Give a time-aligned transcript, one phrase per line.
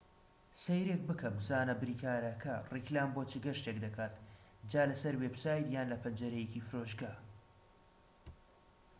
[0.63, 4.13] سەیرێک بکە بزانە بریکارەکە ڕیکلام بۆ چ گەشتێک دەکات
[4.71, 7.13] جا لە سەر وێبسایت یان لە پەنجەرەیەکی فرۆشگا